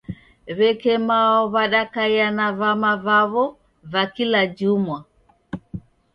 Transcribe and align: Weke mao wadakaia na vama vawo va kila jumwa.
Weke 0.57 0.97
mao 0.99 1.47
wadakaia 1.53 2.31
na 2.31 2.47
vama 2.59 2.97
vawo 2.97 3.59
va 3.83 4.05
kila 4.05 4.47
jumwa. 4.47 5.05